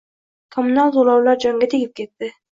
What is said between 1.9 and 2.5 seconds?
ketdi.